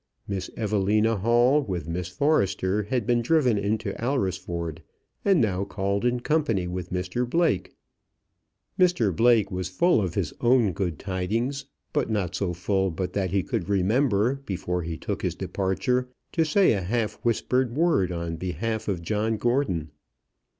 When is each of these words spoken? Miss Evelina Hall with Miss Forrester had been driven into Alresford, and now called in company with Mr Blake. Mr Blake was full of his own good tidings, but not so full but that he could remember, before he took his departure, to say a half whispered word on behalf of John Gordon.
Miss 0.27 0.49
Evelina 0.57 1.15
Hall 1.17 1.61
with 1.61 1.87
Miss 1.87 2.07
Forrester 2.07 2.81
had 2.81 3.05
been 3.05 3.21
driven 3.21 3.59
into 3.59 3.93
Alresford, 4.03 4.81
and 5.23 5.39
now 5.39 5.63
called 5.63 6.05
in 6.05 6.21
company 6.21 6.65
with 6.65 6.89
Mr 6.89 7.29
Blake. 7.29 7.75
Mr 8.79 9.15
Blake 9.15 9.51
was 9.51 9.69
full 9.69 10.01
of 10.01 10.15
his 10.15 10.33
own 10.41 10.71
good 10.73 10.97
tidings, 10.97 11.67
but 11.93 12.09
not 12.09 12.33
so 12.33 12.51
full 12.51 12.89
but 12.89 13.13
that 13.13 13.29
he 13.29 13.43
could 13.43 13.69
remember, 13.69 14.41
before 14.47 14.81
he 14.81 14.97
took 14.97 15.21
his 15.21 15.35
departure, 15.35 16.09
to 16.31 16.45
say 16.45 16.73
a 16.73 16.81
half 16.81 17.19
whispered 17.23 17.75
word 17.75 18.11
on 18.11 18.37
behalf 18.37 18.87
of 18.87 19.03
John 19.03 19.37
Gordon. 19.37 19.91